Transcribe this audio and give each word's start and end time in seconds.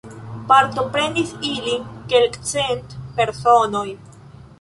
Partoprenis 0.51 1.33
ilin 1.49 1.85
kelkcent 2.13 2.97
personoj. 3.21 3.85